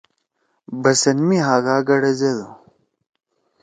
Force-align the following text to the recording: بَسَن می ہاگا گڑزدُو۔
بَسَن 0.81 1.17
می 1.27 1.37
ہاگا 1.45 1.77
گڑزدُو۔ 1.87 2.49